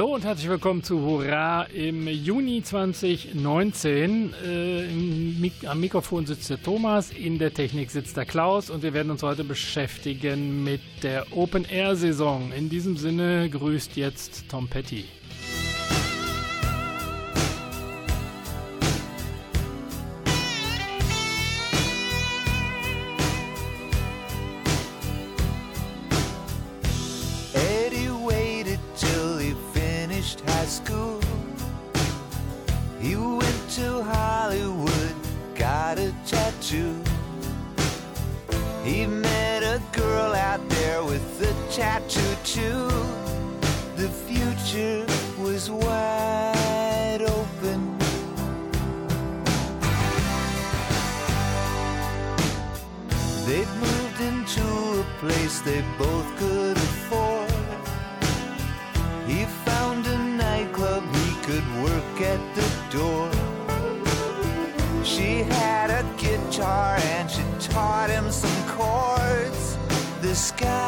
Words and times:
Hallo 0.00 0.14
und 0.14 0.24
herzlich 0.24 0.48
willkommen 0.48 0.82
zu 0.82 1.02
Hurra 1.02 1.64
im 1.64 2.08
Juni 2.08 2.62
2019. 2.62 4.32
Äh, 4.42 5.66
am 5.66 5.78
Mikrofon 5.78 6.24
sitzt 6.24 6.48
der 6.48 6.62
Thomas, 6.62 7.10
in 7.10 7.38
der 7.38 7.52
Technik 7.52 7.90
sitzt 7.90 8.16
der 8.16 8.24
Klaus 8.24 8.70
und 8.70 8.82
wir 8.82 8.94
werden 8.94 9.10
uns 9.10 9.22
heute 9.22 9.44
beschäftigen 9.44 10.64
mit 10.64 10.80
der 11.02 11.26
Open-Air-Saison. 11.36 12.50
In 12.56 12.70
diesem 12.70 12.96
Sinne 12.96 13.50
grüßt 13.50 13.94
jetzt 13.96 14.48
Tom 14.48 14.68
Petty. 14.68 15.04
sky. 70.50 70.79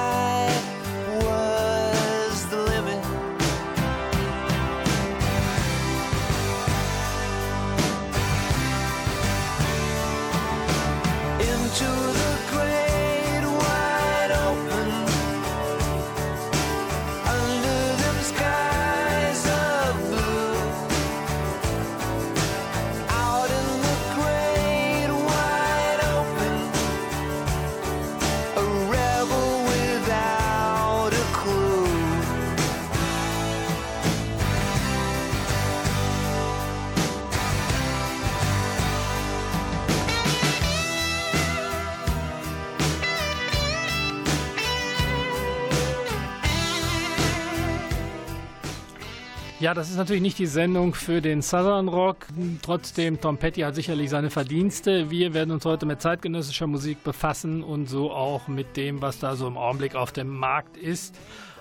Das 49.74 49.88
ist 49.88 49.96
natürlich 49.96 50.22
nicht 50.22 50.38
die 50.38 50.46
Sendung 50.46 50.92
für 50.92 51.22
den 51.22 51.40
Southern 51.40 51.88
Rock. 51.88 52.26
Trotzdem, 52.60 53.20
Tom 53.20 53.38
Petty 53.38 53.62
hat 53.62 53.74
sicherlich 53.74 54.10
seine 54.10 54.28
Verdienste. 54.28 55.10
Wir 55.10 55.32
werden 55.32 55.50
uns 55.50 55.64
heute 55.64 55.86
mit 55.86 56.02
zeitgenössischer 56.02 56.66
Musik 56.66 57.02
befassen 57.02 57.62
und 57.62 57.88
so 57.88 58.10
auch 58.10 58.48
mit 58.48 58.76
dem, 58.76 59.00
was 59.00 59.18
da 59.18 59.34
so 59.34 59.46
im 59.46 59.56
Augenblick 59.56 59.94
auf 59.94 60.12
dem 60.12 60.28
Markt 60.28 60.76
ist. 60.76 61.18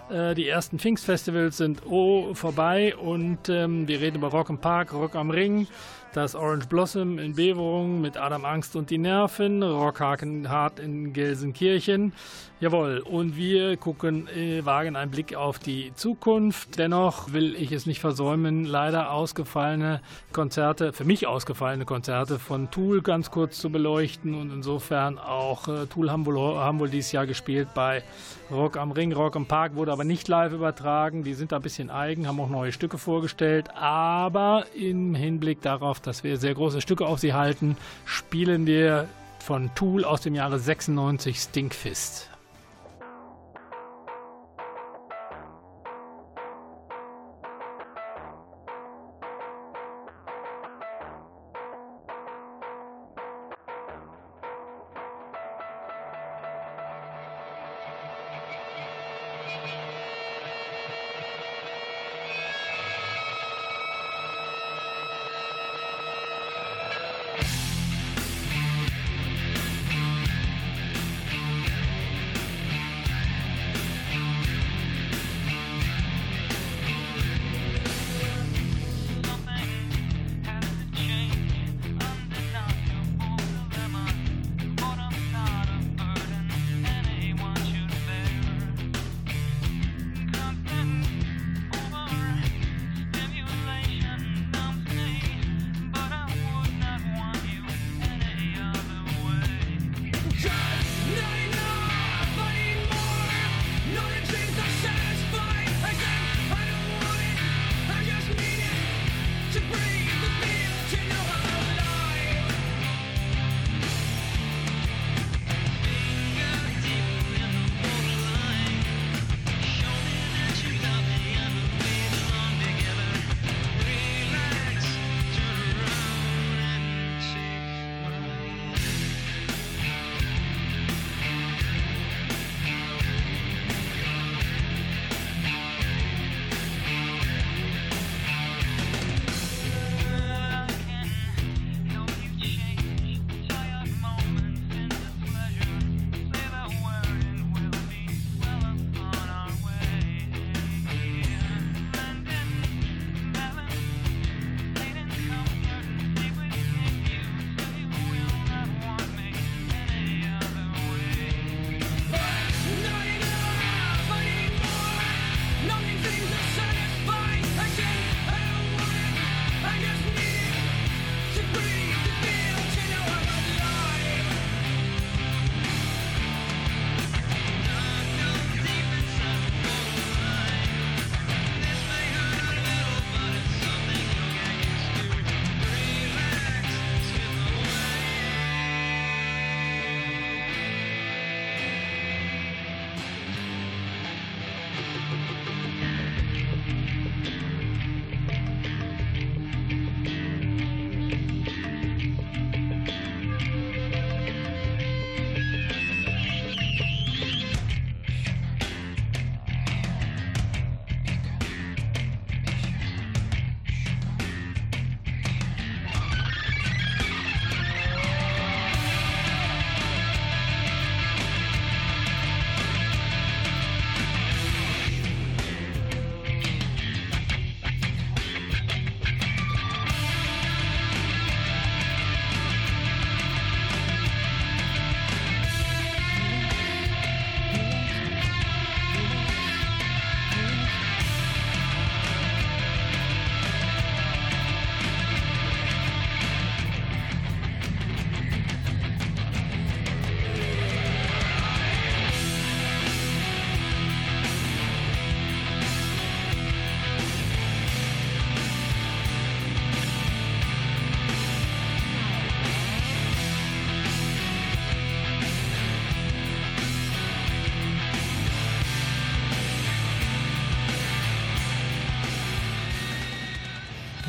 Äh, 0.09 0.35
die 0.35 0.47
ersten 0.47 0.77
Pfingstfestivals 0.77 1.55
sind 1.55 1.83
oh 1.85 2.33
vorbei 2.33 2.95
und 2.97 3.47
ähm, 3.47 3.88
wir 3.88 4.01
reden 4.01 4.17
über 4.17 4.27
Rock 4.27 4.50
im 4.50 4.57
Park, 4.57 4.94
Rock 4.94 5.16
am 5.16 5.29
Ring 5.29 5.67
das 6.13 6.35
Orange 6.35 6.67
Blossom 6.67 7.19
in 7.19 7.35
Beverung 7.35 8.01
mit 8.01 8.17
Adam 8.17 8.45
Angst 8.45 8.75
und 8.75 8.89
die 8.89 8.97
Nerven, 8.97 9.63
Rockhaken 9.63 10.50
Hart 10.50 10.79
in 10.79 11.13
Gelsenkirchen. 11.13 12.13
Jawohl, 12.61 12.99
und 12.99 13.35
wir 13.38 13.75
gucken, 13.75 14.27
äh, 14.27 14.63
wagen 14.63 14.95
einen 14.95 15.09
Blick 15.09 15.33
auf 15.33 15.57
die 15.57 15.94
Zukunft. 15.95 16.77
Dennoch 16.77 17.33
will 17.33 17.55
ich 17.55 17.72
es 17.72 17.88
nicht 17.88 17.99
versäumen, 17.99 18.66
leider 18.66 19.11
ausgefallene 19.11 19.99
Konzerte, 20.31 20.94
für 20.94 21.03
mich 21.03 21.25
ausgefallene 21.25 21.85
Konzerte 21.85 22.38
von 22.38 22.69
Tool 22.69 23.01
ganz 23.01 23.31
kurz 23.31 23.57
zu 23.57 23.71
beleuchten 23.71 24.35
und 24.35 24.53
insofern 24.53 25.17
auch 25.17 25.67
äh, 25.67 25.88
Tool 25.88 26.11
haben 26.11 26.27
wohl, 26.27 26.38
haben 26.38 26.79
wohl 26.79 26.89
dieses 26.89 27.11
Jahr 27.11 27.25
gespielt 27.25 27.69
bei 27.73 28.03
Rock 28.51 28.77
am 28.77 28.91
Ring, 28.91 29.11
Rock 29.11 29.38
im 29.38 29.47
Park, 29.47 29.73
wurde 29.73 29.91
aber 29.91 30.03
nicht 30.03 30.27
live 30.27 30.53
übertragen. 30.53 31.23
Die 31.23 31.33
sind 31.33 31.51
da 31.51 31.55
ein 31.55 31.63
bisschen 31.63 31.89
eigen, 31.89 32.27
haben 32.27 32.39
auch 32.39 32.47
neue 32.47 32.71
Stücke 32.71 33.00
vorgestellt, 33.00 33.75
aber 33.75 34.66
im 34.75 35.16
Hinblick 35.16 35.63
darauf, 35.63 36.00
dass 36.00 36.23
wir 36.23 36.38
sehr 36.38 36.53
große 36.53 36.81
Stücke 36.81 37.07
auf 37.07 37.17
sie 37.17 37.33
halten, 37.33 37.75
spielen 38.05 38.67
wir 38.67 39.07
von 39.39 39.73
Tool 39.73 40.05
aus 40.05 40.21
dem 40.21 40.35
Jahre 40.35 40.59
96 40.59 41.39
Stinkfist. 41.39 42.31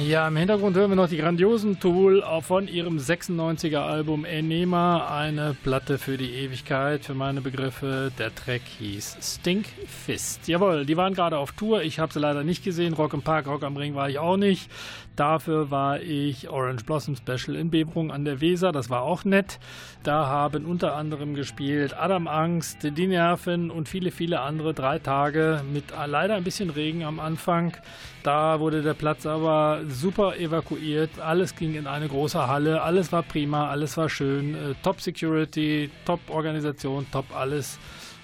Ja, 0.08 0.26
im 0.28 0.36
Hintergrund 0.36 0.76
hören 0.76 0.90
wir 0.90 0.96
noch 0.96 1.08
die 1.08 1.18
grandiosen 1.18 1.78
Tool 1.78 2.24
von 2.40 2.66
ihrem 2.66 2.96
96er 2.96 3.80
Album 3.80 4.24
Enema, 4.24 5.06
eine 5.14 5.54
Platte 5.62 5.98
für 5.98 6.16
die 6.16 6.32
Ewigkeit, 6.32 7.04
für 7.04 7.14
meine 7.14 7.40
Begriffe. 7.40 8.10
Der 8.18 8.34
Track 8.34 8.62
hieß 8.78 9.18
Stink 9.20 9.66
Fist. 9.86 10.48
Jawohl, 10.48 10.86
die 10.86 10.96
waren 10.96 11.14
gerade 11.14 11.38
auf 11.38 11.52
Tour. 11.52 11.82
Ich 11.82 11.98
habe 11.98 12.12
sie 12.12 12.18
leider 12.18 12.42
nicht 12.42 12.64
gesehen. 12.64 12.94
Rock 12.94 13.14
im 13.14 13.22
Park, 13.22 13.46
Rock 13.46 13.62
am 13.62 13.76
Ring 13.76 13.94
war 13.94 14.08
ich 14.08 14.18
auch 14.18 14.36
nicht. 14.36 14.70
Dafür 15.14 15.70
war 15.70 16.00
ich 16.00 16.48
Orange 16.48 16.84
Blossom 16.84 17.16
Special 17.16 17.54
in 17.54 17.70
Beberung 17.70 18.10
an 18.10 18.24
der 18.24 18.40
Weser. 18.40 18.72
Das 18.72 18.88
war 18.88 19.02
auch 19.02 19.24
nett. 19.24 19.58
Da 20.02 20.26
haben 20.26 20.64
unter 20.64 20.96
anderem 20.96 21.34
gespielt 21.34 21.94
Adam 21.96 22.26
Angst, 22.26 22.78
Die 22.82 23.06
Nerven 23.06 23.70
und 23.70 23.88
viele, 23.88 24.10
viele 24.10 24.40
andere. 24.40 24.72
Drei 24.72 24.98
Tage 24.98 25.62
mit 25.70 25.84
leider 26.06 26.34
ein 26.34 26.44
bisschen 26.44 26.70
Regen 26.70 27.04
am 27.04 27.20
Anfang. 27.20 27.76
Da 28.22 28.58
wurde 28.60 28.82
der 28.82 28.94
Platz 28.94 29.26
aber 29.26 29.80
super 30.02 30.36
evakuiert. 30.36 31.18
Alles 31.20 31.54
ging 31.54 31.74
in 31.74 31.86
eine 31.86 32.08
große 32.08 32.46
Halle. 32.46 32.82
Alles 32.82 33.12
war 33.12 33.22
prima, 33.22 33.70
alles 33.70 33.96
war 33.96 34.10
schön. 34.10 34.54
Äh, 34.54 34.74
top 34.82 35.00
Security, 35.00 35.90
top 36.04 36.20
Organisation, 36.28 37.06
top 37.10 37.24
alles. 37.34 37.78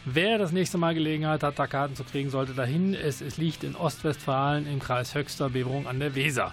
Wer 0.05 0.39
das 0.39 0.53
nächste 0.53 0.77
Mal 0.77 0.95
Gelegenheit 0.95 1.43
hat, 1.43 1.59
da 1.59 1.67
Karten 1.67 1.95
zu 1.95 2.03
kriegen, 2.03 2.31
sollte 2.31 2.53
dahin. 2.53 2.95
Es, 2.95 3.21
es 3.21 3.37
liegt 3.37 3.63
in 3.63 3.77
Ostwestfalen 3.77 4.67
im 4.67 4.81
Kreis 4.81 5.15
Höxter, 5.15 5.51
Beberung 5.51 5.87
an 5.87 6.01
der 6.01 6.15
Weser. 6.15 6.53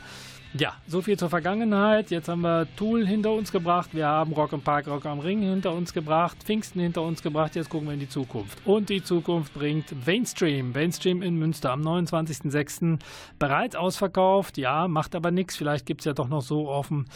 Ja, 0.57 0.75
so 0.87 1.01
viel 1.01 1.19
zur 1.19 1.29
Vergangenheit. 1.29 2.11
Jetzt 2.11 2.29
haben 2.29 2.39
wir 2.39 2.65
Tool 2.77 3.05
hinter 3.05 3.33
uns 3.33 3.51
gebracht. 3.51 3.89
Wir 3.91 4.07
haben 4.07 4.31
Rock 4.31 4.53
im 4.53 4.61
Park, 4.61 4.87
Rock 4.87 5.05
am 5.05 5.19
Ring 5.19 5.41
hinter 5.41 5.73
uns 5.73 5.91
gebracht. 5.91 6.37
Pfingsten 6.45 6.79
hinter 6.79 7.01
uns 7.01 7.21
gebracht. 7.21 7.57
Jetzt 7.57 7.69
gucken 7.69 7.89
wir 7.89 7.93
in 7.93 7.99
die 7.99 8.07
Zukunft. 8.07 8.59
Und 8.63 8.87
die 8.87 9.03
Zukunft 9.03 9.53
bringt 9.53 9.93
Mainstream. 10.07 10.71
Mainstream 10.71 11.21
in 11.21 11.35
Münster 11.35 11.71
am 11.71 11.81
29.06. 11.81 12.99
Bereits 13.37 13.75
ausverkauft. 13.75 14.57
Ja, 14.57 14.87
macht 14.87 15.13
aber 15.13 15.29
nichts. 15.29 15.57
Vielleicht 15.57 15.85
gibt 15.85 15.99
es 15.99 16.05
ja 16.05 16.13
doch 16.13 16.29
noch 16.29 16.41
so 16.41 16.69
offen 16.69 17.07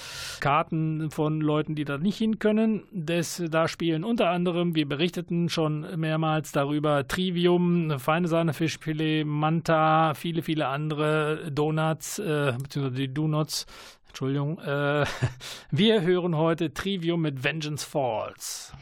Karten 0.42 1.10
von 1.10 1.40
Leuten, 1.40 1.76
die 1.76 1.86
da 1.86 1.98
nicht 1.98 2.18
hin 2.18 2.40
können. 2.40 2.84
Das, 2.92 3.42
da 3.50 3.70
spielen 3.70 4.04
unter 4.04 4.32
anderem, 4.32 4.76
wir 4.76 4.86
berichteten 4.86 5.48
schon 5.48 5.88
mehrmals 5.98 6.52
darüber, 6.52 7.08
Trivium, 7.08 8.00
feine 8.00 8.28
Sahne 8.28 8.52
Fischfilet, 8.52 9.24
Manta, 9.24 10.14
viele, 10.14 10.42
viele 10.42 10.68
andere 10.68 11.50
Donuts, 11.54 12.20
äh, 12.20 12.52
beziehungsweise 12.62 12.98
die 12.98 13.14
Donuts 13.14 13.29
Donuts. 13.30 13.66
Entschuldigung. 14.08 14.60
Äh, 14.60 15.06
wir 15.72 16.02
hören 16.02 16.36
heute 16.36 16.74
Trivium 16.74 17.22
mit 17.22 17.44
Vengeance 17.44 17.86
Falls. 17.86 18.74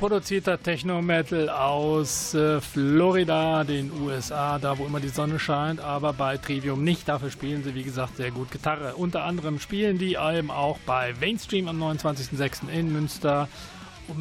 Produzierter 0.00 0.62
Techno-Metal 0.62 1.50
aus 1.50 2.32
äh, 2.32 2.62
Florida, 2.62 3.64
den 3.64 3.92
USA, 4.00 4.58
da 4.58 4.78
wo 4.78 4.86
immer 4.86 4.98
die 4.98 5.10
Sonne 5.10 5.38
scheint, 5.38 5.78
aber 5.78 6.14
bei 6.14 6.38
Trivium 6.38 6.82
nicht. 6.82 7.06
Dafür 7.06 7.30
spielen 7.30 7.62
sie, 7.62 7.74
wie 7.74 7.82
gesagt, 7.82 8.16
sehr 8.16 8.30
gut 8.30 8.50
Gitarre. 8.50 8.94
Unter 8.96 9.24
anderem 9.24 9.60
spielen 9.60 9.98
die 9.98 10.14
eben 10.14 10.50
auch 10.50 10.78
bei 10.86 11.12
Mainstream 11.20 11.68
am 11.68 11.82
29.06. 11.82 12.70
in 12.72 12.90
Münster. 12.90 13.46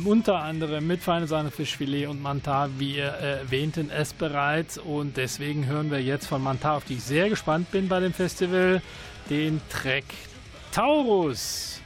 Unter 0.04 0.40
anderem 0.40 0.86
mit 0.86 1.02
Feine 1.02 1.28
Sahne 1.28 1.50
Fischfilet 1.50 2.08
und 2.08 2.22
Manta, 2.22 2.68
wir 2.78 3.06
erwähnten 3.06 3.90
es 3.90 4.12
bereits. 4.12 4.78
Und 4.78 5.16
deswegen 5.16 5.66
hören 5.66 5.92
wir 5.92 6.04
jetzt 6.04 6.28
von 6.28 6.44
Manta, 6.44 6.76
auf 6.76 6.84
die 6.84 6.96
ich 6.96 7.04
sehr 7.04 7.30
gespannt 7.30 7.72
bin 7.72 7.88
bei 7.88 8.02
dem 8.02 8.12
Festival, 8.12 8.82
den 9.30 9.62
Track 9.70 10.04
Taurus. 10.74 11.79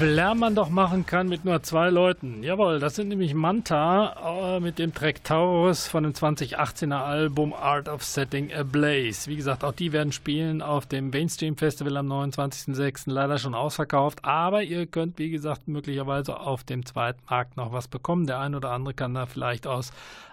Viel 0.00 0.08
Lärm 0.08 0.38
man 0.38 0.54
doch 0.54 0.70
machen 0.70 1.04
kann 1.04 1.28
mit 1.28 1.44
nur 1.44 1.62
zwei 1.62 1.90
Leuten. 1.90 2.42
Jawohl, 2.42 2.78
das 2.78 2.94
sind 2.94 3.08
nämlich 3.08 3.34
Manta 3.34 4.56
äh, 4.56 4.60
mit 4.60 4.78
dem 4.78 4.94
Track 4.94 5.22
Taurus 5.24 5.86
von 5.88 6.04
dem 6.04 6.14
2018er 6.14 7.02
Album 7.04 7.52
Art 7.52 7.86
of 7.86 8.02
Setting 8.02 8.50
a 8.50 8.62
Blaze. 8.62 9.28
Wie 9.28 9.36
gesagt, 9.36 9.62
auch 9.62 9.72
die 9.74 9.92
werden 9.92 10.12
spielen 10.12 10.62
auf 10.62 10.86
dem 10.86 11.10
Mainstream 11.10 11.54
Festival 11.54 11.98
am 11.98 12.10
29.06. 12.10 13.10
Leider 13.10 13.36
schon 13.36 13.54
ausverkauft, 13.54 14.24
aber 14.24 14.62
ihr 14.62 14.86
könnt, 14.86 15.18
wie 15.18 15.28
gesagt, 15.28 15.68
möglicherweise 15.68 16.40
auf 16.40 16.64
dem 16.64 16.86
zweiten 16.86 17.20
Markt 17.28 17.58
noch 17.58 17.70
was 17.72 17.86
bekommen. 17.86 18.26
Der 18.26 18.38
ein 18.40 18.54
oder 18.54 18.70
andere 18.70 18.94
kann 18.94 19.12
da 19.12 19.26
vielleicht 19.26 19.66
aus 19.66 19.92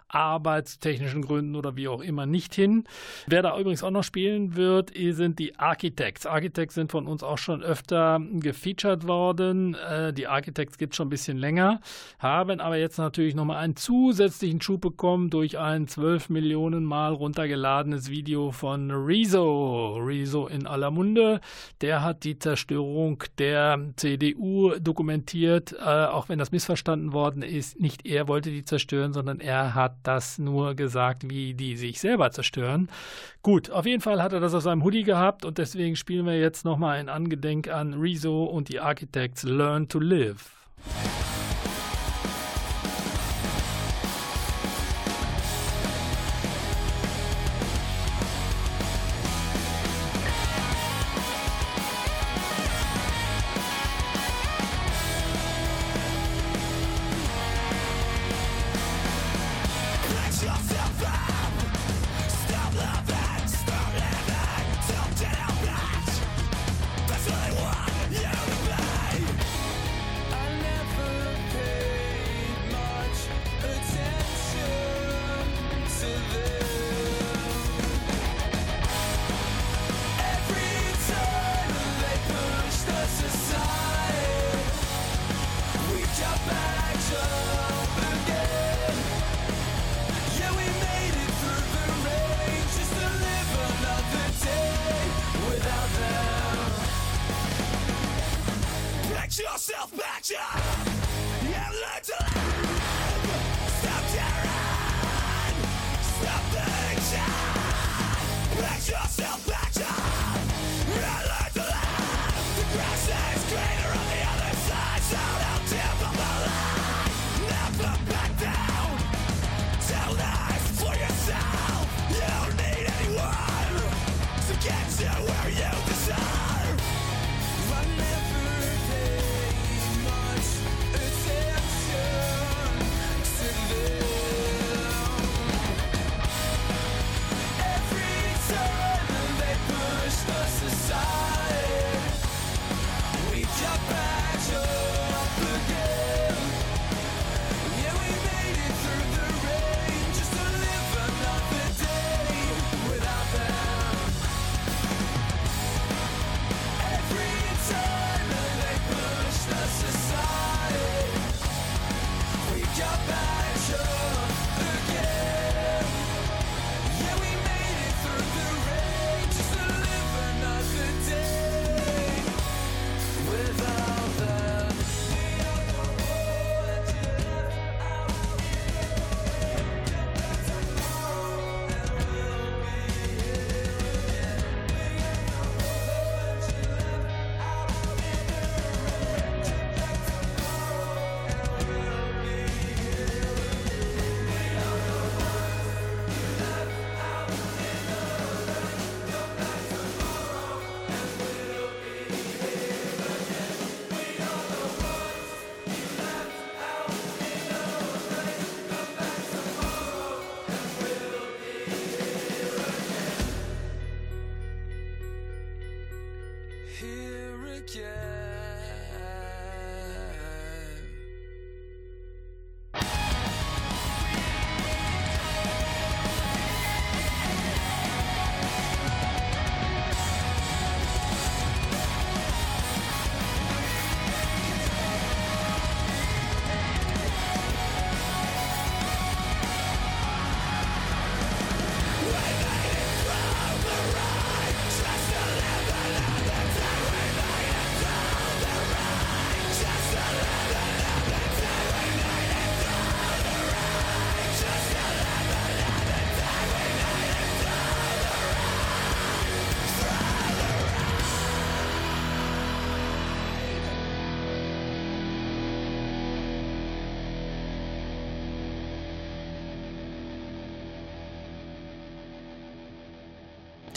arbeitstechnischen 0.10 1.22
Gründen 1.22 1.56
oder 1.56 1.76
wie 1.76 1.88
auch 1.88 2.02
immer 2.02 2.26
nicht 2.26 2.56
hin. 2.56 2.86
Wer 3.28 3.42
da 3.42 3.60
übrigens 3.60 3.84
auch 3.84 3.92
noch 3.92 4.04
spielen 4.04 4.56
wird, 4.56 4.92
sind 4.96 5.40
die 5.40 5.58
Architects. 5.58 6.26
Architects 6.26 6.76
sind 6.76 6.92
von 6.92 7.08
uns 7.08 7.24
auch 7.24 7.38
schon 7.38 7.64
öfter 7.64 8.22
gefeatured 8.34 9.08
worden. 9.08 9.76
Äh, 9.76 10.14
die 10.14 10.28
Architects 10.28 10.78
gibt 10.78 10.94
es 10.94 10.98
schon 10.98 11.08
ein 11.08 11.12
bisschen 11.12 11.38
länger, 11.38 11.82
haben 12.20 12.60
aber 12.60 12.78
jetzt 12.78 12.98
natürlich 12.98 13.36
nochmal 13.36 13.58
einen 13.58 13.76
zusätzlichen 13.76 14.62
Schub 14.62 14.82
bekommen 14.82 15.30
durch 15.30 15.58
ein 15.58 15.88
12 15.88 16.30
Millionen 16.30 16.86
Mal 16.86 17.14
runtergeladenes 17.14 18.10
Video 18.10 18.52
von 18.52 18.92
Rezo. 18.92 19.98
Rezo 19.98 20.48
in 20.48 20.68
aller 20.68 20.92
Munde. 20.92 21.42
Der 21.82 22.04
hat 22.04 22.24
die 22.24 22.40
Zerstörung 22.40 23.24
der 23.38 23.80
CDU 23.96 24.76
dokumentiert, 24.80 25.74
äh, 25.74 26.06
auch 26.06 26.30
wenn 26.30 26.40
das 26.40 26.52
missverstanden 26.52 27.14
worden 27.14 27.42
ist. 27.42 27.80
Nicht 27.80 28.06
er 28.06 28.28
wollte 28.28 28.52
die 28.52 28.64
zerstören, 28.64 29.14
sondern 29.14 29.40
er 29.40 29.76
hat 29.76 29.97
das 30.04 30.38
nur 30.38 30.76
gesagt, 30.76 31.30
wie 31.30 31.54
die 31.54 31.78
sich 31.78 32.00
selber 32.00 32.32
zerstören. 32.32 32.90
Gut, 33.42 33.70
auf 33.70 33.86
jeden 33.86 34.02
Fall 34.02 34.22
hat 34.22 34.34
er 34.34 34.40
das 34.40 34.54
auf 34.54 34.64
seinem 34.64 34.84
Hoodie 34.84 35.04
gehabt 35.04 35.46
und 35.46 35.58
deswegen 35.58 35.96
spielen 35.96 36.26
wir 36.26 36.40
jetzt 36.40 36.66
nochmal 36.66 36.98
ein 36.98 37.10
Angedenk 37.10 37.68
an 37.68 37.94
Rezo 37.94 38.46
und 38.46 38.70
die 38.70 38.80
Architects 38.80 39.44
Learn 39.44 39.88
to 39.88 40.00
Live. 40.00 40.52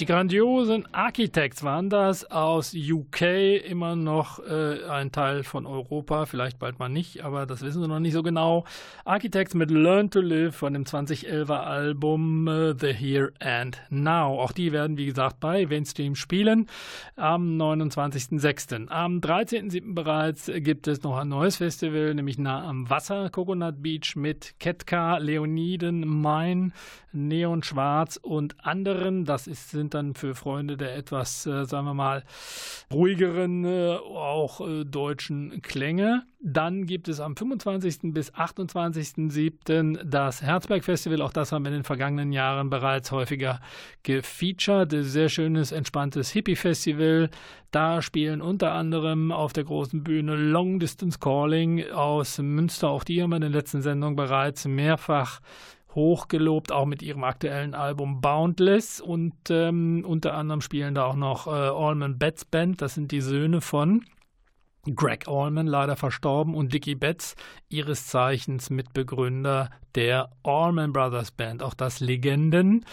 Die 0.00 0.06
grandiosen 0.06 0.86
Architects 0.94 1.62
waren 1.62 1.90
das 1.90 2.24
aus 2.30 2.74
UK, 2.74 3.20
immer 3.68 3.96
noch 3.96 4.38
äh, 4.38 4.82
ein 4.88 5.12
Teil 5.12 5.42
von 5.42 5.66
Europa, 5.66 6.24
vielleicht 6.24 6.58
bald 6.58 6.78
mal 6.78 6.88
nicht, 6.88 7.22
aber 7.22 7.44
das 7.44 7.60
wissen 7.60 7.82
wir 7.82 7.88
noch 7.88 8.00
nicht 8.00 8.14
so 8.14 8.22
genau. 8.22 8.64
Architects 9.04 9.52
mit 9.52 9.70
Learn 9.70 10.08
to 10.08 10.22
Live 10.22 10.56
von 10.56 10.72
dem 10.72 10.84
2011er 10.84 11.52
Album 11.52 12.48
äh, 12.48 12.74
The 12.80 12.94
Here 12.94 13.34
and 13.40 13.78
Now. 13.90 14.40
Auch 14.40 14.52
die 14.52 14.72
werden, 14.72 14.96
wie 14.96 15.04
gesagt, 15.04 15.38
bei 15.38 15.66
Mainstream 15.66 16.14
spielen 16.14 16.66
am 17.16 17.60
29.06. 17.60 18.88
Am 18.88 19.18
13.07. 19.18 19.94
bereits 19.94 20.50
gibt 20.60 20.88
es 20.88 21.02
noch 21.02 21.18
ein 21.18 21.28
neues 21.28 21.56
Festival, 21.56 22.14
nämlich 22.14 22.38
nah 22.38 22.66
am 22.66 22.88
Wasser, 22.88 23.28
Coconut 23.28 23.82
Beach 23.82 24.16
mit 24.16 24.54
Ketka, 24.60 25.18
Leoniden, 25.18 26.08
Main, 26.08 26.72
Neon 27.12 27.62
Schwarz 27.62 28.16
und 28.16 28.64
anderen. 28.64 29.24
Das 29.24 29.46
ist, 29.46 29.70
sind 29.70 29.89
dann 29.94 30.14
für 30.14 30.35
Freunde 30.35 30.76
der 30.76 30.96
etwas, 30.96 31.46
äh, 31.46 31.64
sagen 31.64 31.87
wir 31.87 31.94
mal, 31.94 32.24
ruhigeren, 32.92 33.64
äh, 33.64 33.96
auch 33.96 34.61
äh, 34.61 34.85
deutschen 34.85 35.62
Klänge. 35.62 36.24
Dann 36.42 36.87
gibt 36.87 37.09
es 37.09 37.20
am 37.20 37.37
25. 37.37 38.14
bis 38.14 38.33
28.07. 38.33 40.05
das 40.05 40.40
Herzberg 40.40 40.85
Festival. 40.85 41.20
Auch 41.20 41.33
das 41.33 41.53
haben 41.53 41.64
wir 41.64 41.68
in 41.68 41.79
den 41.79 41.85
vergangenen 41.85 42.33
Jahren 42.33 42.70
bereits 42.70 43.12
häufiger 43.12 43.61
gefeatured. 44.05 44.90
Sehr 44.90 45.29
schönes, 45.29 45.70
entspanntes 45.70 46.31
Hippie-Festival. 46.31 47.29
Da 47.70 48.00
spielen 48.00 48.40
unter 48.40 48.72
anderem 48.72 49.33
auf 49.33 49.53
der 49.53 49.64
großen 49.64 50.03
Bühne 50.03 50.35
Long 50.35 50.81
Distance 50.81 51.18
Calling 51.18 51.90
aus 51.90 52.38
Münster. 52.38 52.88
Auch 52.88 53.05
die 53.05 53.22
haben 53.22 53.31
wir 53.31 53.37
in 53.37 53.42
der 53.42 53.50
letzten 53.50 53.83
Sendung 53.83 54.16
bereits 54.16 54.66
mehrfach 54.66 55.40
hochgelobt, 55.94 56.72
auch 56.72 56.87
mit 56.87 57.03
ihrem 57.03 57.24
aktuellen 57.24 57.74
Album 57.74 58.20
Boundless. 58.20 59.00
Und 59.00 59.35
ähm, 59.50 60.05
unter 60.07 60.35
anderem 60.35 60.61
spielen 60.61 60.94
da 60.94 61.05
auch 61.05 61.16
noch 61.16 61.46
äh, 61.46 61.50
Allman 61.50 62.18
Betts 62.18 62.44
Band, 62.44 62.83
das 62.83 62.94
sind 62.94 63.12
die 63.12 63.20
Söhne 63.20 63.61
von 63.61 64.05
Greg 64.94 65.29
Allman, 65.29 65.66
leider 65.66 65.96
verstorben, 65.96 66.55
und 66.55 66.72
Dickie 66.72 66.94
Betts, 66.94 67.37
ihres 67.68 68.07
Zeichens 68.07 68.70
Mitbegründer 68.70 69.70
der 69.94 70.31
Allman 70.42 70.92
Brothers 70.92 71.31
Band. 71.31 71.62
Auch 71.62 71.74
das 71.74 72.00
Legenden. 72.00 72.85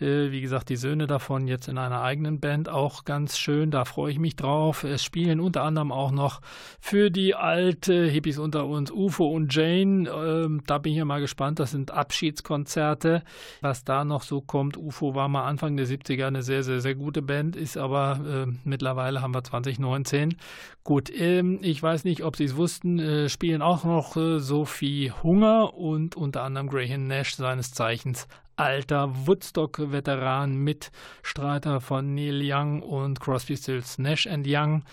Äh, 0.00 0.30
wie 0.30 0.40
gesagt, 0.40 0.68
die 0.68 0.76
Söhne 0.76 1.06
davon 1.06 1.46
jetzt 1.48 1.68
in 1.68 1.78
einer 1.78 2.02
eigenen 2.02 2.40
Band. 2.40 2.68
Auch 2.68 3.04
ganz 3.04 3.38
schön. 3.38 3.70
Da 3.70 3.84
freue 3.84 4.12
ich 4.12 4.18
mich 4.18 4.36
drauf. 4.36 4.84
Es 4.84 5.02
spielen 5.02 5.40
unter 5.40 5.62
anderem 5.62 5.92
auch 5.92 6.10
noch 6.10 6.40
für 6.80 7.10
die 7.10 7.34
alte 7.34 8.06
Hippies 8.06 8.38
unter 8.38 8.66
uns 8.66 8.90
UFO 8.90 9.28
und 9.28 9.54
Jane. 9.54 10.08
Ähm, 10.08 10.62
da 10.66 10.78
bin 10.78 10.92
ich 10.92 10.98
ja 10.98 11.04
mal 11.04 11.20
gespannt. 11.20 11.58
Das 11.58 11.72
sind 11.72 11.90
Abschiedskonzerte. 11.90 13.22
Was 13.60 13.84
da 13.84 14.04
noch 14.04 14.22
so 14.22 14.40
kommt. 14.40 14.76
UFO 14.76 15.14
war 15.14 15.28
mal 15.28 15.44
Anfang 15.44 15.76
der 15.76 15.86
70er 15.86 16.26
eine 16.26 16.42
sehr, 16.42 16.62
sehr, 16.62 16.80
sehr 16.80 16.94
gute 16.94 17.22
Band. 17.22 17.56
Ist 17.56 17.76
aber 17.76 18.46
äh, 18.46 18.52
mittlerweile 18.64 19.22
haben 19.22 19.34
wir 19.34 19.44
2019. 19.44 20.36
Gut, 20.84 21.10
ähm, 21.18 21.60
ich 21.62 21.82
weiß 21.82 22.04
nicht, 22.04 22.24
ob 22.24 22.36
Sie 22.36 22.44
es 22.44 22.56
wussten, 22.56 22.98
äh, 22.98 23.28
spielen 23.30 23.62
auch 23.62 23.84
noch 23.84 24.16
äh, 24.18 24.38
Sophie 24.38 25.12
Hunger 25.22 25.74
und 25.74 26.14
unter 26.14 26.42
anderem 26.44 26.68
Graham 26.68 27.06
Nash, 27.06 27.34
seines 27.34 27.72
Zeichens 27.72 28.28
alter 28.56 29.26
Woodstock-Veteran, 29.26 30.54
Mitstreiter 30.56 31.80
von 31.80 32.14
Neil 32.14 32.40
Young 32.44 32.82
und 32.82 33.18
Crosby, 33.18 33.56
Stills, 33.56 33.98
Nash 33.98 34.26
Young. 34.46 34.84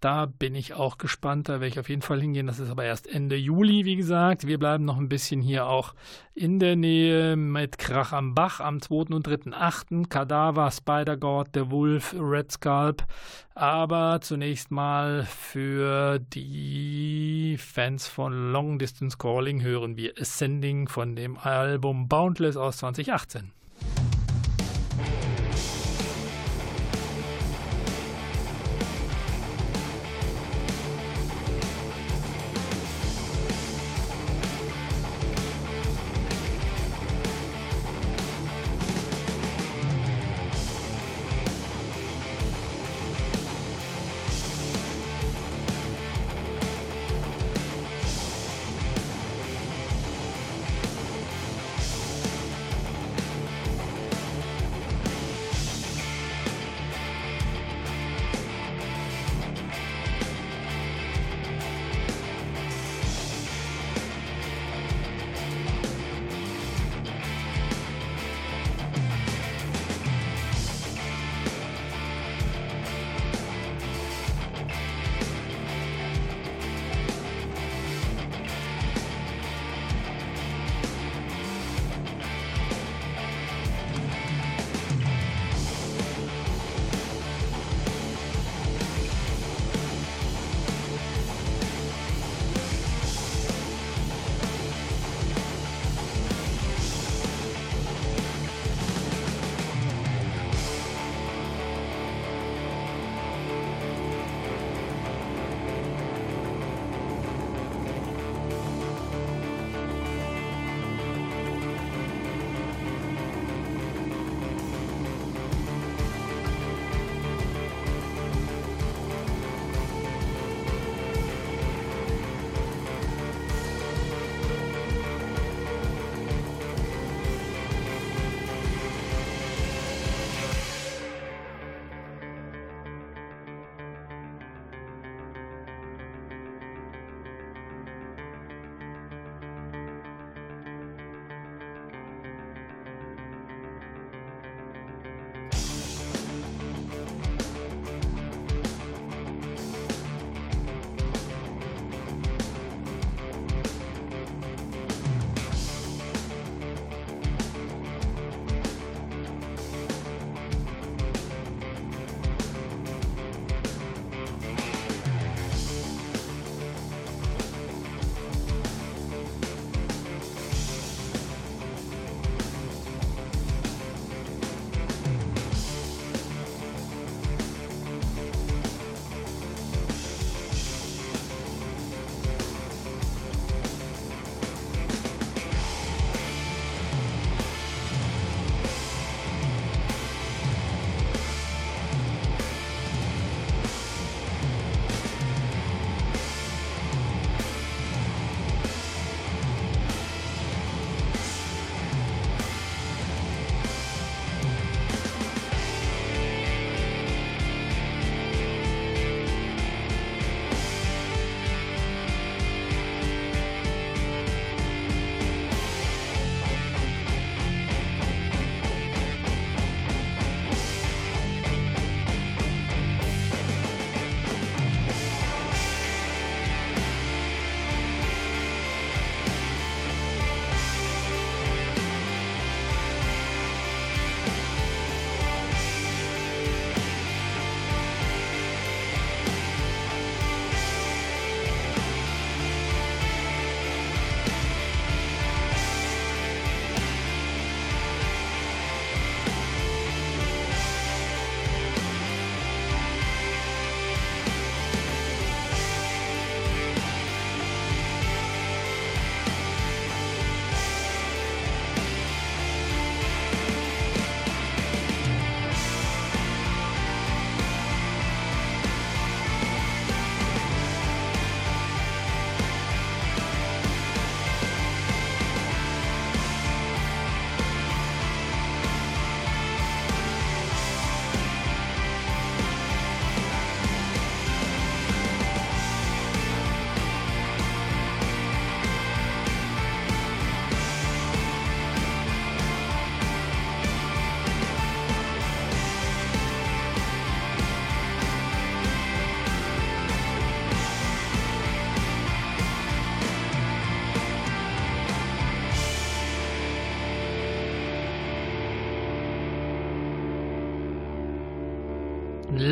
Da 0.00 0.26
bin 0.26 0.54
ich 0.54 0.74
auch 0.74 0.96
gespannt, 0.96 1.48
da 1.48 1.54
werde 1.54 1.66
ich 1.66 1.80
auf 1.80 1.88
jeden 1.88 2.02
Fall 2.02 2.20
hingehen. 2.20 2.46
Das 2.46 2.60
ist 2.60 2.70
aber 2.70 2.84
erst 2.84 3.08
Ende 3.08 3.34
Juli, 3.34 3.84
wie 3.84 3.96
gesagt. 3.96 4.46
Wir 4.46 4.58
bleiben 4.58 4.84
noch 4.84 4.96
ein 4.96 5.08
bisschen 5.08 5.40
hier 5.40 5.66
auch 5.66 5.94
in 6.34 6.60
der 6.60 6.76
Nähe 6.76 7.34
mit 7.34 7.78
Krach 7.78 8.12
am 8.12 8.32
Bach 8.32 8.60
am 8.60 8.80
2. 8.80 9.14
und 9.14 9.26
3.8. 9.26 10.08
Kadaver, 10.08 10.70
Spider-God, 10.70 11.54
Der 11.56 11.72
Wolf, 11.72 12.14
Red 12.16 12.52
Scalp. 12.52 13.04
Aber 13.56 14.20
zunächst 14.20 14.70
mal 14.70 15.24
für 15.24 16.20
die 16.20 17.56
Fans 17.58 18.06
von 18.06 18.52
Long 18.52 18.78
Distance 18.78 19.18
Calling 19.18 19.62
hören 19.62 19.96
wir 19.96 20.14
Ascending 20.16 20.86
von 20.86 21.16
dem 21.16 21.36
Album 21.36 22.06
Boundless 22.06 22.56
aus 22.56 22.76
2018. 22.78 23.50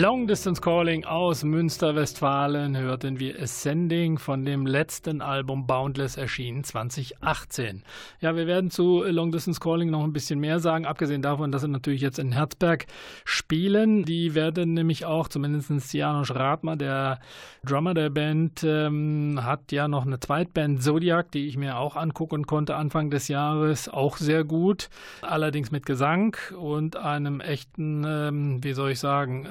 Long 0.07 0.29
Distance 0.29 0.61
Calling 0.61 1.05
aus 1.05 1.43
Münster, 1.43 1.97
Westfalen 1.97 2.77
hörten 2.77 3.19
wir 3.19 3.43
Ascending 3.43 4.19
von 4.19 4.45
dem 4.45 4.65
letzten 4.65 5.21
Album 5.21 5.67
Boundless 5.67 6.17
erschienen 6.17 6.63
2018. 6.63 7.83
Ja, 8.21 8.37
wir 8.37 8.47
werden 8.47 8.71
zu 8.71 9.03
Long 9.03 9.33
Distance 9.33 9.59
Calling 9.59 9.91
noch 9.91 10.05
ein 10.05 10.13
bisschen 10.13 10.39
mehr 10.39 10.61
sagen, 10.61 10.87
abgesehen 10.87 11.23
davon, 11.23 11.51
dass 11.51 11.63
sie 11.63 11.69
natürlich 11.69 12.03
jetzt 12.03 12.21
in 12.21 12.31
Herzberg 12.31 12.87
spielen. 13.25 14.05
Die 14.05 14.37
werden 14.37 14.75
nämlich 14.75 15.07
auch, 15.07 15.27
zumindest 15.27 15.93
Janusz 15.93 16.31
Rathmer, 16.31 16.77
der 16.77 17.19
Drummer 17.65 17.93
der 17.93 18.11
Band, 18.11 18.63
ähm, 18.63 19.41
hat 19.43 19.73
ja 19.73 19.89
noch 19.89 20.07
eine 20.07 20.21
Zweitband 20.21 20.85
Zodiac, 20.85 21.33
die 21.33 21.49
ich 21.49 21.57
mir 21.57 21.79
auch 21.79 21.97
angucken 21.97 22.47
konnte 22.47 22.77
Anfang 22.77 23.11
des 23.11 23.27
Jahres, 23.27 23.89
auch 23.89 24.19
sehr 24.19 24.45
gut. 24.45 24.89
Allerdings 25.23 25.73
mit 25.73 25.85
Gesang 25.85 26.37
und 26.57 26.95
einem 26.95 27.41
echten, 27.41 28.05
ähm, 28.07 28.63
wie 28.63 28.73
soll 28.73 28.93
ich 28.93 29.01
sagen, 29.01 29.49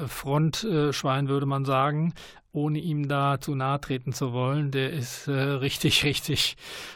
Frontschwein, 0.53 1.27
würde 1.27 1.45
man 1.45 1.65
sagen, 1.65 2.13
ohne 2.55 2.79
ihm 2.79 3.09
da 3.09 3.41
zu 3.41 3.53
nahe 3.53 3.81
treten 3.81 4.13
zu 4.13 4.31
wollen. 4.31 4.71
Der 4.71 4.91
ist 4.91 5.27
äh, 5.27 5.33
richtig, 5.33 6.03
richtig, 6.05 6.55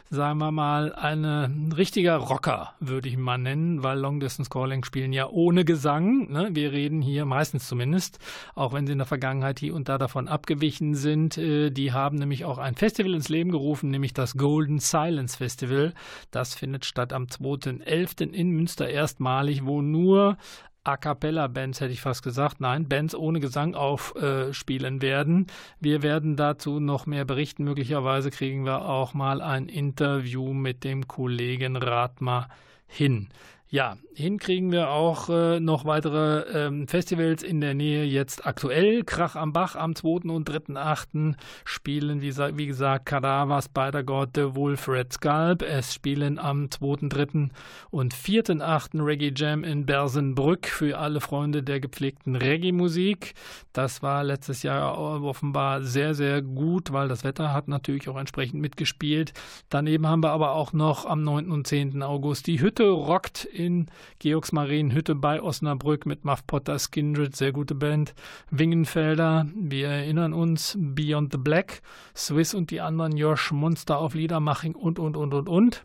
sagen 0.10 0.40
wir 0.40 0.52
mal, 0.52 0.94
ein 0.94 1.74
richtiger 1.76 2.16
Rocker, 2.16 2.74
würde 2.80 3.10
ich 3.10 3.18
mal 3.18 3.38
nennen, 3.38 3.84
weil 3.84 4.00
Long 4.00 4.22
Distance 4.22 4.50
Calling 4.50 4.86
spielen 4.86 5.12
ja 5.12 5.28
ohne 5.28 5.66
Gesang. 5.66 6.32
Ne? 6.32 6.50
Wir 6.54 6.72
reden 6.72 7.02
hier 7.02 7.26
meistens 7.26 7.68
zumindest, 7.68 8.20
auch 8.56 8.72
wenn 8.72 8.88
sie 8.88 8.94
in 8.94 9.00
der 9.00 9.08
Vergangenheit 9.08 9.60
hier 9.60 9.76
und 9.76 9.90
da 9.90 9.98
davon 9.98 10.30
abgewichen 10.30 10.96
sind. 10.96 11.38
Äh, 11.38 11.72
die 11.72 11.92
haben 11.92 12.18
nämlich 12.18 12.46
auch 12.46 12.58
ein 12.58 12.76
Festival 12.76 13.14
ins 13.14 13.28
Leben 13.28 13.52
gerufen, 13.52 13.90
nämlich 13.90 14.14
das 14.14 14.38
Golden 14.38 14.80
Silence 14.80 15.38
Festival. 15.38 15.94
Das 16.32 16.56
findet 16.56 16.86
statt 16.86 17.12
am 17.12 17.26
2.11. 17.26 18.32
in 18.32 18.52
Münster 18.52 18.88
erstmalig, 18.88 19.66
wo 19.66 19.82
nur 19.82 20.38
A 20.84 20.98
cappella-Bands, 20.98 21.82
hätte 21.82 21.92
ich 21.92 22.02
fast 22.02 22.24
gesagt. 22.24 22.62
Nein, 22.62 22.88
Bands 22.88 23.14
ohne 23.14 23.40
Gesang 23.40 23.76
aufspielen 23.76 24.98
äh, 24.98 25.02
werden. 25.02 25.48
Wir 25.80 26.02
werden 26.02 26.36
dazu 26.36 26.80
noch 26.80 27.06
mehr 27.06 27.26
berichten. 27.26 27.64
Möglicherweise 27.64 28.32
kriegen 28.32 28.66
wir 28.66 28.86
auch 28.86 29.14
mal 29.14 29.42
ein 29.42 29.68
Interview 29.68 30.54
mit 30.54 30.84
dem 30.84 31.08
Kollegen 31.08 31.76
Ratmer 31.76 32.48
hin. 32.88 33.30
Ja, 33.72 33.98
hinkriegen 34.16 34.72
wir 34.72 34.90
auch 34.90 35.30
äh, 35.30 35.60
noch 35.60 35.86
weitere 35.86 36.40
ähm, 36.66 36.88
Festivals 36.88 37.44
in 37.44 37.62
der 37.62 37.76
Nähe. 37.76 38.04
Jetzt 38.04 38.48
aktuell 38.48 39.04
Krach 39.04 39.36
am 39.36 39.54
Bach 39.54 39.76
am 39.76 39.94
2. 39.94 40.28
und 40.32 40.50
3.8. 40.50 41.36
spielen, 41.66 42.20
wie, 42.20 42.36
wie 42.36 42.66
gesagt, 42.66 43.06
Kadaver, 43.06 43.62
Spider-God, 43.62 44.30
The 44.34 44.56
Wolf, 44.56 44.88
Red 44.88 45.14
Scalp. 45.14 45.62
Es 45.62 45.94
spielen 45.94 46.40
am 46.40 46.72
2., 46.72 47.10
3. 47.10 47.50
und 47.92 48.16
4.8. 48.16 49.06
Reggae 49.06 49.34
Jam 49.36 49.64
in 49.64 49.86
Bersenbrück 49.86 50.66
für 50.66 50.98
alle 50.98 51.22
Freunde 51.22 51.62
der 51.62 51.80
gepflegten 51.80 52.36
Reggae-Musik. 52.36 53.36
Das 53.72 54.02
war 54.02 54.24
letztes 54.24 54.64
Jahr 54.64 54.98
offenbar 54.98 55.84
sehr, 55.84 56.16
sehr 56.16 56.42
gut, 56.42 56.92
weil 56.92 57.08
das 57.08 57.24
Wetter 57.24 57.54
hat 57.54 57.68
natürlich 57.68 58.10
auch 58.10 58.18
entsprechend 58.18 58.62
mitgespielt. 58.62 59.34
Daneben 59.70 60.08
haben 60.08 60.24
wir 60.24 60.32
aber 60.32 60.54
auch 60.54 60.74
noch 60.74 61.06
am 61.06 61.24
9. 61.24 61.52
und 61.52 61.68
10. 61.68 62.02
August 62.02 62.48
die 62.48 62.62
Hütte 62.62 62.90
rockt 62.90 63.48
in 63.60 63.88
Georgsmarienhütte 64.20 65.16
bei 65.16 65.42
Osnabrück 65.42 66.06
mit 66.06 66.26
Muff 66.26 66.48
Potter, 66.48 66.80
Skindred, 66.80 67.36
sehr 67.36 67.52
gute 67.52 67.76
Band, 67.76 68.16
Wingenfelder, 68.50 69.48
wir 69.56 69.90
erinnern 69.90 70.34
uns, 70.34 70.78
Beyond 70.80 71.34
the 71.34 71.38
Black, 71.38 71.82
Swiss 72.16 72.54
und 72.54 72.72
die 72.72 72.82
anderen, 72.82 73.18
Josh 73.18 73.52
Monster 73.52 74.00
auf 74.00 74.16
Liedermaching 74.16 74.76
und, 74.76 74.98
und, 74.98 75.18
und, 75.18 75.34
und, 75.34 75.50
und. 75.50 75.84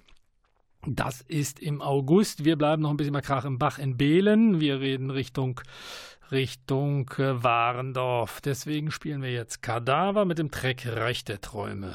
Das 0.87 1.23
ist 1.23 1.61
im 1.61 1.81
August. 1.81 2.45
Wir 2.45 2.57
bleiben 2.57 2.83
noch 2.83 2.91
ein 2.91 2.99
bisschen 2.99 3.15
bei 3.15 3.23
Krach 3.23 3.47
im 3.47 3.59
Bach 3.59 3.79
in 3.79 3.97
Behlen. 3.97 4.61
Wir 4.61 4.81
reden 4.81 5.11
Richtung 5.11 5.61
Richtung 6.31 7.11
äh, 7.19 7.43
Warendorf. 7.43 8.41
Deswegen 8.41 8.91
spielen 8.91 9.23
wir 9.23 9.33
jetzt 9.33 9.63
Kadaver 9.63 10.25
mit 10.25 10.39
dem 10.39 10.51
Track 10.51 10.87
Reich 10.87 11.25
der 11.25 11.41
Träume. 11.41 11.95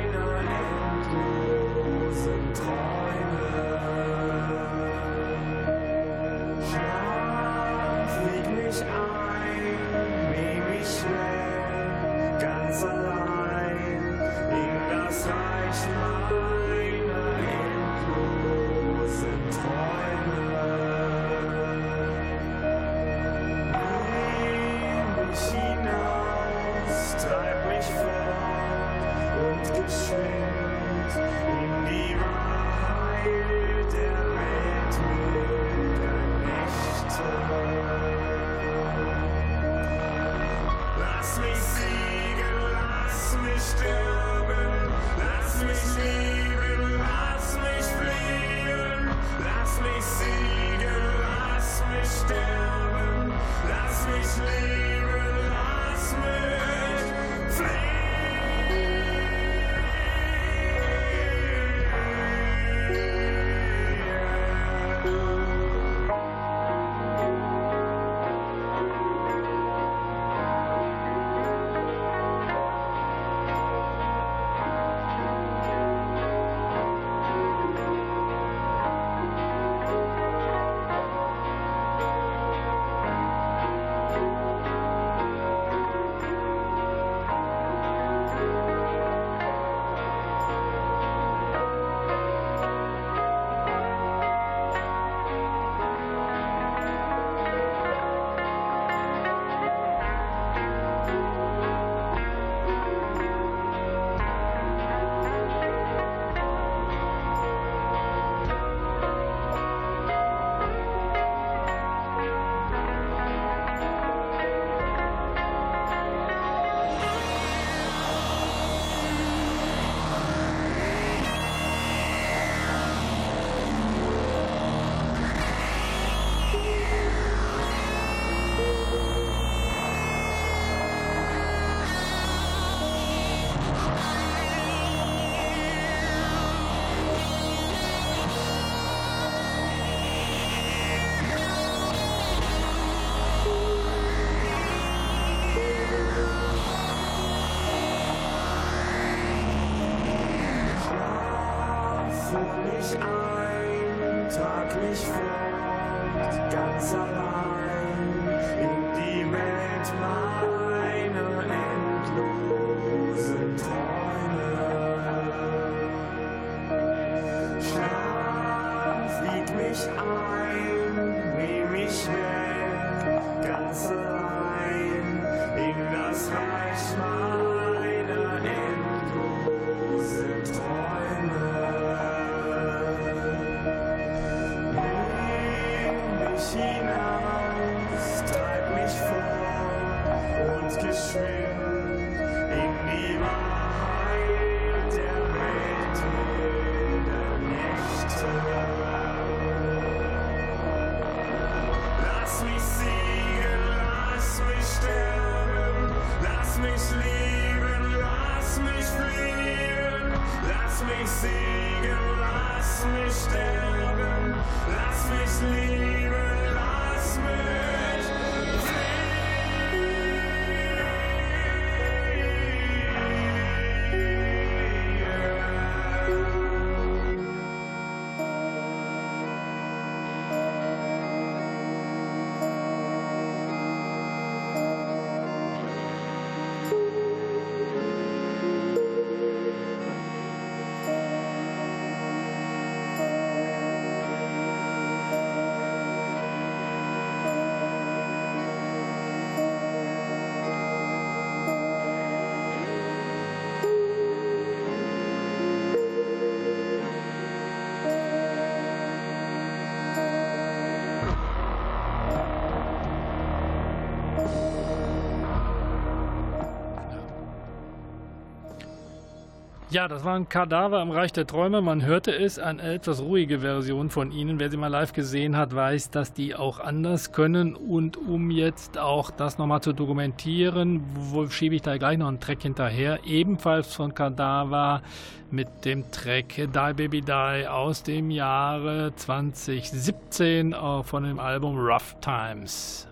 Ja, 269.71 269.87
das 269.87 270.03
war 270.03 270.17
ein 270.17 270.27
Kadaver 270.27 270.81
im 270.81 270.91
Reich 270.91 271.13
der 271.13 271.25
Träume. 271.25 271.61
Man 271.61 271.85
hörte 271.85 272.13
es, 272.13 272.37
eine 272.37 272.61
etwas 272.73 273.01
ruhige 273.01 273.39
Version 273.39 273.89
von 273.89 274.11
ihnen. 274.11 274.37
Wer 274.37 274.51
sie 274.51 274.57
mal 274.57 274.67
live 274.67 274.91
gesehen 274.91 275.37
hat, 275.37 275.55
weiß, 275.55 275.91
dass 275.91 276.11
die 276.11 276.35
auch 276.35 276.59
anders 276.59 277.13
können. 277.13 277.55
Und 277.55 277.95
um 277.95 278.31
jetzt 278.31 278.77
auch 278.77 279.11
das 279.11 279.37
nochmal 279.37 279.61
zu 279.61 279.71
dokumentieren, 279.71 280.83
schiebe 281.29 281.55
ich 281.55 281.61
da 281.61 281.77
gleich 281.77 281.97
noch 281.97 282.09
einen 282.09 282.19
Track 282.19 282.41
hinterher, 282.41 282.99
ebenfalls 283.05 283.73
von 283.73 283.95
Kadaver 283.95 284.81
mit 285.29 285.63
dem 285.63 285.89
Track 285.89 286.35
Die 286.35 286.73
Baby 286.73 286.99
Die 286.99 287.47
aus 287.47 287.81
dem 287.83 288.11
Jahre 288.11 288.91
2017 288.93 290.53
von 290.83 291.03
dem 291.05 291.17
Album 291.17 291.57
Rough 291.57 291.95
Times. 292.01 292.89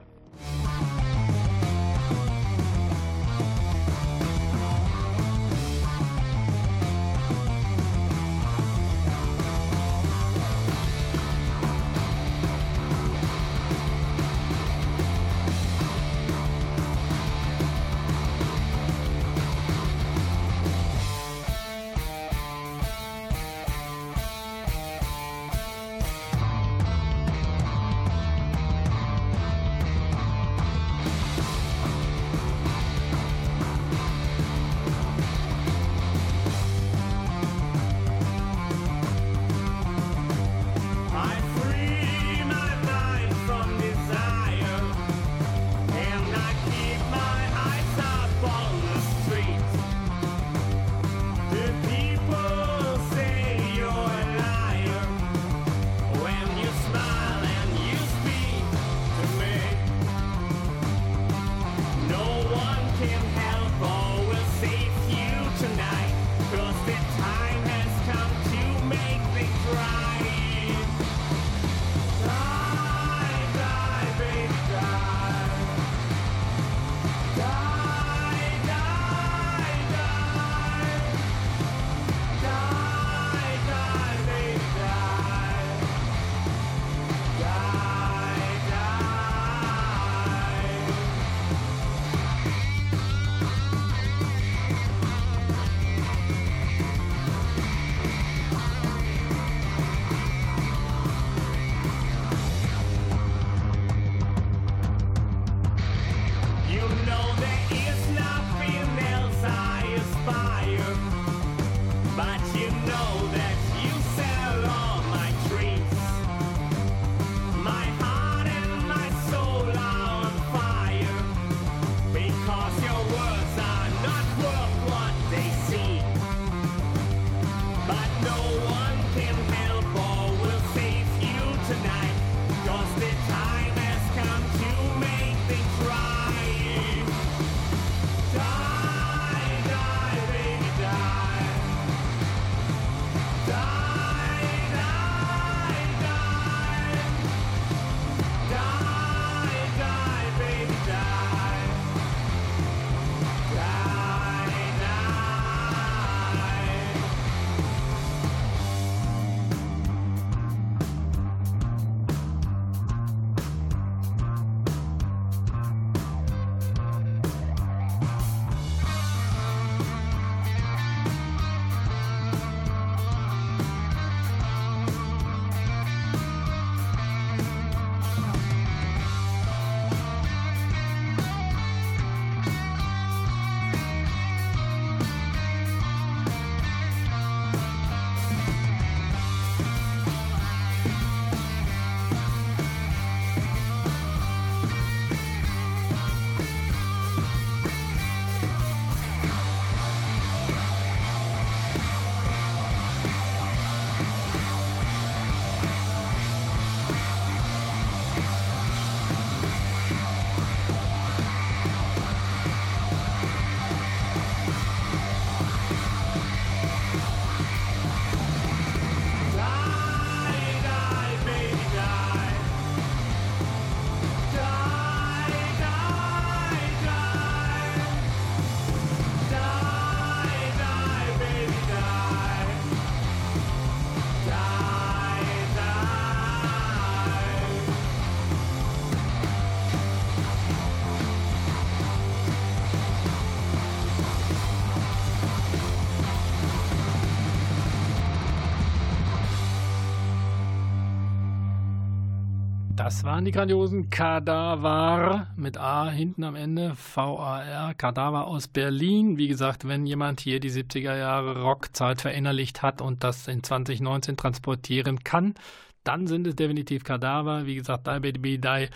Das 252.89 253.03
waren 253.03 253.23
die 253.23 253.31
grandiosen 253.31 253.91
Kadaver 253.91 255.27
mit 255.35 255.59
A 255.59 255.91
hinten 255.91 256.23
am 256.23 256.35
Ende, 256.35 256.73
V-A-R, 256.73 257.75
Kadaver 257.75 258.25
aus 258.25 258.47
Berlin. 258.47 259.19
Wie 259.19 259.27
gesagt, 259.27 259.67
wenn 259.67 259.85
jemand 259.85 260.21
hier 260.21 260.39
die 260.39 260.49
70er 260.49 260.97
Jahre 260.97 261.39
Rockzeit 261.43 262.01
verinnerlicht 262.01 262.63
hat 262.63 262.81
und 262.81 263.03
das 263.03 263.27
in 263.27 263.43
2019 263.43 264.17
transportieren 264.17 265.03
kann, 265.03 265.35
dann 265.83 266.07
sind 266.07 266.25
es 266.25 266.35
definitiv 266.35 266.83
Kadaver. 266.83 267.45
Wie 267.45 267.57
gesagt, 267.57 267.85
Die 267.85 267.99
Baby 267.99 268.39
Die 268.39 268.69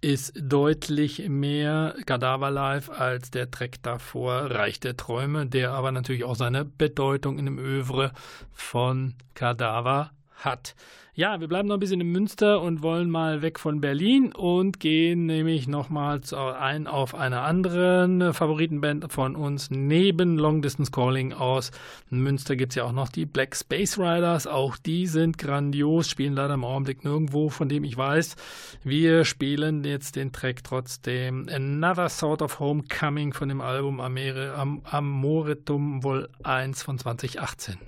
ist 0.00 0.34
deutlich 0.40 1.28
mehr 1.28 1.96
Kadaver 2.06 2.52
Live 2.52 2.88
als 2.88 3.32
der 3.32 3.50
Track 3.50 3.82
davor, 3.82 4.48
Reich 4.48 4.78
der 4.78 4.96
Träume, 4.96 5.44
der 5.44 5.72
aber 5.72 5.90
natürlich 5.90 6.22
auch 6.22 6.36
seine 6.36 6.64
Bedeutung 6.64 7.36
in 7.36 7.46
dem 7.46 7.58
Övre 7.58 8.12
von 8.52 9.14
Kadaver 9.34 10.12
hat. 10.36 10.74
Ja, 11.18 11.40
wir 11.40 11.48
bleiben 11.48 11.68
noch 11.68 11.76
ein 11.76 11.80
bisschen 11.80 12.02
in 12.02 12.12
Münster 12.12 12.60
und 12.60 12.82
wollen 12.82 13.08
mal 13.08 13.40
weg 13.40 13.58
von 13.58 13.80
Berlin 13.80 14.34
und 14.34 14.80
gehen 14.80 15.24
nämlich 15.24 15.66
nochmals 15.66 16.34
ein 16.34 16.86
auf 16.86 17.14
eine 17.14 17.40
andere 17.40 18.34
Favoritenband 18.34 19.10
von 19.10 19.34
uns 19.34 19.70
neben 19.70 20.36
Long 20.36 20.60
Distance 20.60 20.90
Calling 20.92 21.32
aus. 21.32 21.70
Münster 22.10 22.54
gibt 22.54 22.72
es 22.72 22.76
ja 22.76 22.84
auch 22.84 22.92
noch 22.92 23.08
die 23.08 23.24
Black 23.24 23.56
Space 23.56 23.98
Riders. 23.98 24.46
Auch 24.46 24.76
die 24.76 25.06
sind 25.06 25.38
grandios, 25.38 26.10
spielen 26.10 26.34
leider 26.34 26.52
im 26.52 26.64
Augenblick 26.64 27.02
nirgendwo, 27.02 27.48
von 27.48 27.70
dem 27.70 27.84
ich 27.84 27.96
weiß. 27.96 28.36
Wir 28.84 29.24
spielen 29.24 29.84
jetzt 29.84 30.16
den 30.16 30.32
Track 30.32 30.64
trotzdem 30.64 31.48
Another 31.50 32.10
Sort 32.10 32.42
of 32.42 32.60
Homecoming 32.60 33.32
von 33.32 33.48
dem 33.48 33.62
Album 33.62 34.00
Amere, 34.00 34.52
Am 34.54 34.82
Amoretum 34.84 36.02
Vol 36.02 36.28
1 36.42 36.82
von 36.82 36.98
2018. 36.98 37.78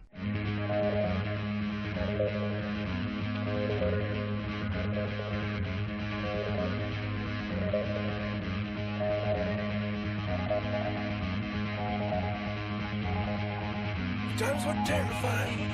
Times 14.38 14.64
were 14.64 14.82
terrifying. 14.86 15.68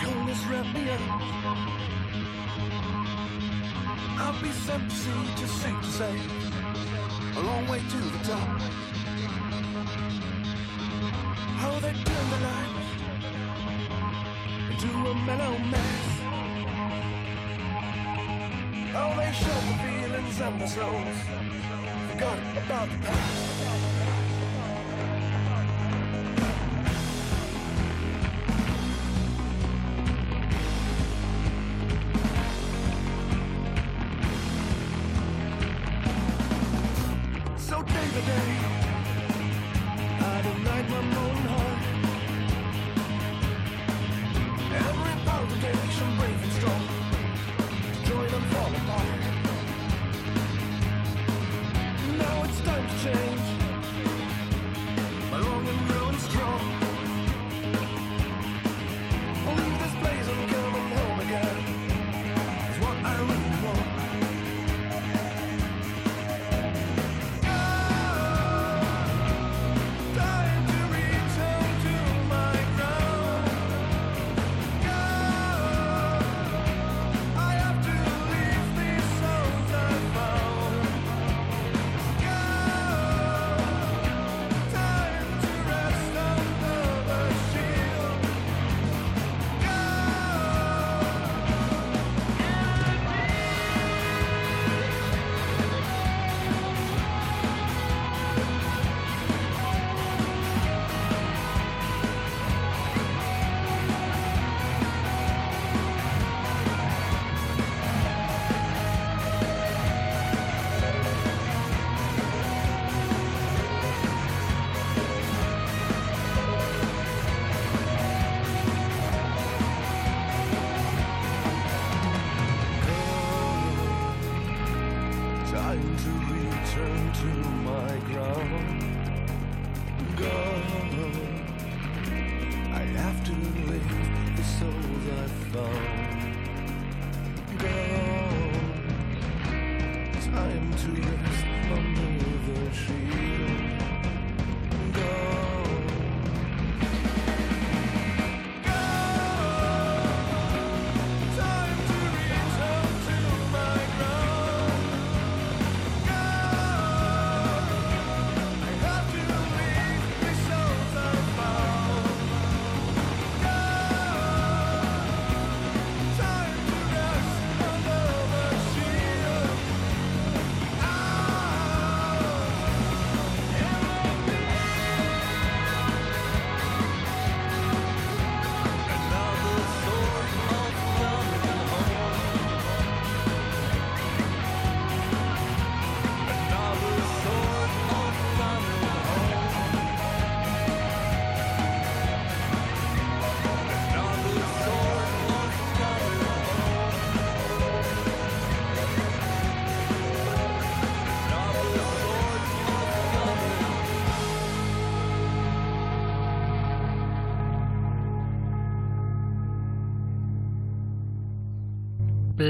Coldness 0.00 0.44
wrapped 0.46 0.72
me 0.74 0.88
up. 0.90 1.00
I'll 4.20 4.40
be 4.40 4.50
sent 4.52 4.88
to 4.88 4.96
sea, 4.96 5.74
to 5.80 5.86
say, 5.88 6.14
a 7.36 7.40
long 7.40 7.66
way 7.66 7.80
to 7.80 7.96
the 7.96 8.18
top. 8.22 8.60
How 11.58 11.80
they 11.80 11.94
turn 11.94 12.30
the 12.30 12.40
light 12.46 12.76
into 14.70 14.88
a 15.10 15.14
mellow 15.26 15.58
mass. 15.74 16.06
How 18.92 19.08
they 19.18 19.32
show 19.32 19.60
the 19.66 19.76
feelings 19.82 20.40
and 20.40 20.60
the 20.60 20.68
souls. 20.68 21.18
Forgot 22.12 22.38
about 22.64 22.88
the 22.88 22.98
past. 22.98 23.47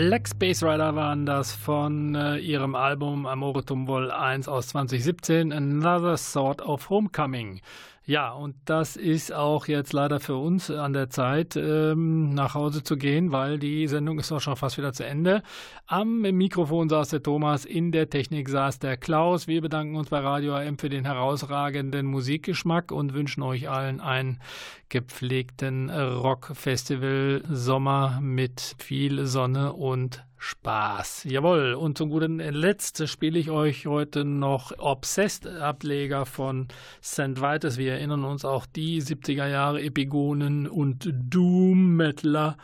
Black 0.09 0.27
Space 0.27 0.63
Rider 0.63 0.97
waren 0.97 1.27
das 1.27 1.53
von 1.53 2.15
äh, 2.15 2.39
ihrem 2.39 2.75
Album 2.75 3.27
Amoretum 3.27 3.87
Vol 3.87 4.11
1 4.11 4.49
aus 4.49 4.69
2017, 4.69 5.53
Another 5.53 6.17
Sort 6.17 6.63
of 6.63 6.89
Homecoming. 6.89 7.61
Ja, 8.07 8.33
und 8.33 8.57
das 8.65 8.97
ist 8.97 9.35
auch 9.35 9.69
jetzt 9.69 9.93
leider 9.93 10.19
für 10.19 10.37
uns 10.37 10.71
an 10.71 10.95
der 10.95 11.11
Zeit, 11.11 11.57
ähm, 11.57 12.31
nach 12.31 12.55
Hause 12.55 12.83
zu 12.83 12.97
gehen, 12.97 13.33
weil 13.33 13.59
die 13.59 13.87
Sendung 13.87 14.19
ist 14.19 14.33
auch 14.33 14.41
schon 14.41 14.57
fast 14.57 14.79
wieder 14.79 14.95
zu 14.95 15.05
Ende. 15.05 15.43
Am 15.87 16.23
Mikrofon 16.23 16.89
saß 16.89 17.11
der 17.11 17.23
Thomas, 17.23 17.67
in 17.67 17.93
der 17.93 18.09
Technik 18.09 18.49
saß 18.49 18.79
der 18.79 18.97
Klaus. 18.97 19.47
Wir 19.47 19.61
bedanken 19.61 19.95
uns 19.95 20.09
bei 20.09 20.21
Radio 20.21 20.55
AM 20.55 20.79
für 20.79 20.89
den 20.89 21.05
herausragenden 21.05 22.07
Musikgeschmack 22.07 22.93
und 22.93 23.13
wünschen 23.13 23.43
euch 23.43 23.69
allen 23.69 24.01
einen 24.01 24.41
gepflegten 24.89 25.91
Rockfestival 25.91 27.43
Sommer 27.49 28.21
mit 28.21 28.75
viel 28.79 29.27
Sonne 29.27 29.73
und 29.73 30.25
Spaß. 30.39 31.25
Jawohl, 31.25 31.75
und 31.75 31.99
zum 31.99 32.11
guten 32.11 32.39
Letzt 32.39 33.09
spiele 33.09 33.39
ich 33.39 33.51
euch 33.51 33.87
heute 33.87 34.25
noch 34.25 34.73
Obsessed-Ableger 34.79 36.27
von 36.27 36.69
St. 37.03 37.41
Vitus. 37.41 37.77
Wir 37.77 37.95
erinnern 37.95 38.25
uns 38.25 38.45
auch 38.45 38.65
die 38.65 39.03
70er 39.03 39.49
Jahre 39.49 39.83
Epigonen 39.83 40.69
und 40.69 41.13
Doom-Metaler 41.13 42.57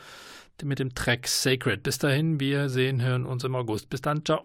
mit 0.62 0.78
dem 0.78 0.94
Track 0.94 1.26
Sacred. 1.26 1.82
Bis 1.82 1.98
dahin, 1.98 2.38
wir 2.38 2.68
sehen, 2.68 3.02
hören 3.02 3.26
uns 3.26 3.42
im 3.42 3.56
August. 3.56 3.90
Bis 3.90 4.00
dann, 4.00 4.24
ciao. 4.24 4.44